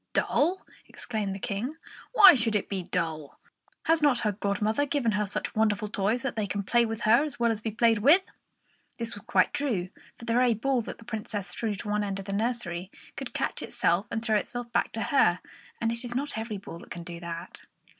[0.13, 1.75] "Dull!" exclaimed the King.
[2.11, 3.39] "Why should it be dull?
[3.83, 7.23] Has not her godmother given her such wonderful toys that they can play with her
[7.23, 8.23] as well as be played with?"
[8.97, 12.03] This was quite true, for the very ball that the Princess threw to the other
[12.05, 15.39] end of the nursery could catch itself and throw itself back to her;
[15.79, 17.61] and it is not every ball that can do that.